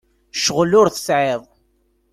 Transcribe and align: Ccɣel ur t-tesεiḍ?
Ccɣel 0.37 0.71
ur 0.79 0.87
t-tesεiḍ? 0.89 1.41